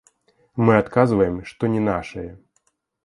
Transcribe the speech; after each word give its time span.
Мы 0.65 0.71
адказваем, 0.83 1.37
што 1.53 1.69
не 1.75 1.81
нашае. 1.91 2.29